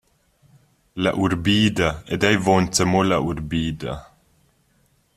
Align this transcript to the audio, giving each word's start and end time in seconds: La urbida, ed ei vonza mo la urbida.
La 1.07 1.11
urbida, 1.25 1.89
ed 2.17 2.21
ei 2.31 2.37
vonza 2.47 2.83
mo 2.93 3.01
la 3.11 3.17
urbida. 3.31 3.93